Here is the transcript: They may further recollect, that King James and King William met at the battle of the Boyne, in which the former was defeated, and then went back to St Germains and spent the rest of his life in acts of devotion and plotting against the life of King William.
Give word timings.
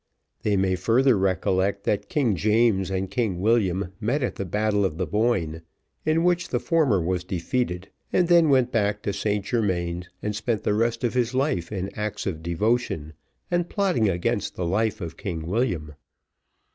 They 0.41 0.57
may 0.57 0.75
further 0.75 1.15
recollect, 1.15 1.83
that 1.83 2.09
King 2.09 2.35
James 2.35 2.89
and 2.89 3.11
King 3.11 3.39
William 3.39 3.93
met 4.01 4.23
at 4.23 4.33
the 4.33 4.45
battle 4.45 4.83
of 4.83 4.97
the 4.97 5.05
Boyne, 5.05 5.61
in 6.07 6.23
which 6.23 6.49
the 6.49 6.59
former 6.59 6.99
was 6.99 7.23
defeated, 7.23 7.87
and 8.11 8.27
then 8.27 8.49
went 8.49 8.71
back 8.71 9.03
to 9.03 9.13
St 9.13 9.45
Germains 9.45 10.09
and 10.23 10.35
spent 10.35 10.63
the 10.63 10.73
rest 10.73 11.03
of 11.03 11.13
his 11.13 11.35
life 11.35 11.71
in 11.71 11.93
acts 11.95 12.25
of 12.25 12.41
devotion 12.41 13.13
and 13.51 13.69
plotting 13.69 14.09
against 14.09 14.55
the 14.55 14.65
life 14.65 15.01
of 15.01 15.17
King 15.17 15.45
William. 15.45 15.93